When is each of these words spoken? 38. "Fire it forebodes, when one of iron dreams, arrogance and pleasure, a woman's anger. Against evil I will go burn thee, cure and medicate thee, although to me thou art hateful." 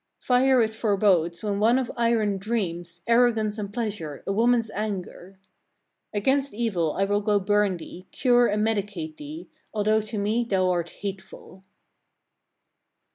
38. 0.19 0.25
"Fire 0.25 0.61
it 0.63 0.73
forebodes, 0.73 1.43
when 1.43 1.59
one 1.59 1.77
of 1.77 1.91
iron 1.95 2.39
dreams, 2.39 3.01
arrogance 3.05 3.59
and 3.59 3.71
pleasure, 3.71 4.23
a 4.25 4.33
woman's 4.33 4.71
anger. 4.71 5.37
Against 6.11 6.55
evil 6.55 6.93
I 6.93 7.03
will 7.05 7.21
go 7.21 7.39
burn 7.39 7.77
thee, 7.77 8.07
cure 8.11 8.47
and 8.47 8.63
medicate 8.65 9.17
thee, 9.17 9.47
although 9.75 10.01
to 10.01 10.17
me 10.17 10.43
thou 10.43 10.71
art 10.71 10.89
hateful." 11.01 11.61